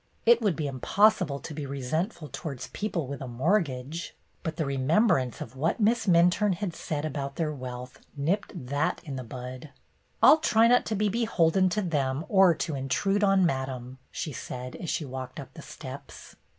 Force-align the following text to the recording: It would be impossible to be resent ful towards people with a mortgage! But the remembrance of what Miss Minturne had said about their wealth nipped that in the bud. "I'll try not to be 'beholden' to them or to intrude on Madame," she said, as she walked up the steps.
It 0.25 0.41
would 0.41 0.55
be 0.55 0.65
impossible 0.65 1.37
to 1.41 1.53
be 1.53 1.67
resent 1.67 2.11
ful 2.11 2.27
towards 2.27 2.69
people 2.69 3.05
with 3.05 3.21
a 3.21 3.27
mortgage! 3.27 4.15
But 4.41 4.55
the 4.55 4.65
remembrance 4.65 5.41
of 5.41 5.55
what 5.55 5.79
Miss 5.79 6.07
Minturne 6.07 6.55
had 6.55 6.73
said 6.75 7.05
about 7.05 7.35
their 7.35 7.53
wealth 7.53 7.99
nipped 8.17 8.51
that 8.65 8.99
in 9.03 9.15
the 9.15 9.23
bud. 9.23 9.69
"I'll 10.23 10.39
try 10.39 10.67
not 10.67 10.87
to 10.87 10.95
be 10.95 11.07
'beholden' 11.07 11.69
to 11.73 11.83
them 11.83 12.25
or 12.29 12.55
to 12.55 12.73
intrude 12.73 13.23
on 13.23 13.45
Madame," 13.45 13.99
she 14.09 14.33
said, 14.33 14.75
as 14.77 14.89
she 14.89 15.05
walked 15.05 15.39
up 15.39 15.53
the 15.53 15.61
steps. 15.61 16.35